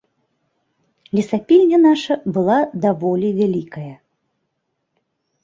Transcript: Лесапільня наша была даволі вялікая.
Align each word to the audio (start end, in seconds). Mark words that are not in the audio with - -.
Лесапільня 1.19 1.77
наша 1.89 2.13
была 2.39 2.57
даволі 2.87 3.29
вялікая. 3.43 3.93